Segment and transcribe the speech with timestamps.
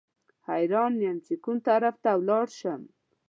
[0.49, 2.81] حیران یم چې کوم طرف ته ولاړ شم.